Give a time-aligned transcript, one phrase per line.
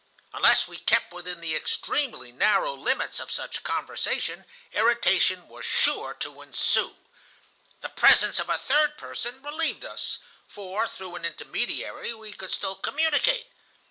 [0.33, 6.41] "Unless we kept within the extremely narrow limits of such conversation, irritation was sure to
[6.41, 6.95] ensue.
[7.81, 10.17] The presence of a third person relieved us,
[10.47, 13.45] for through an intermediary we could still communicate.